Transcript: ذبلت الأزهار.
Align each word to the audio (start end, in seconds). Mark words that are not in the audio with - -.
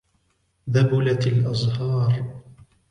ذبلت 0.69 1.27
الأزهار. 1.27 2.41